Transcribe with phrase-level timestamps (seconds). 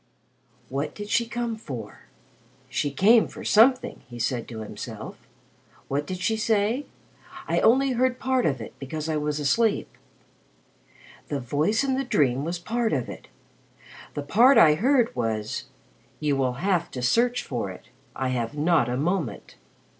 [0.67, 2.05] "What did she come for?
[2.69, 5.15] She came for something," he said to himself.
[5.89, 6.87] "What did she say?
[7.47, 9.87] I only heard part of it, because I was asleep.
[11.27, 13.27] The voice in the dream was part of it.
[14.15, 15.65] The part I heard was,
[16.19, 17.89] 'You will have to search for it.
[18.15, 19.53] I have not a moment.'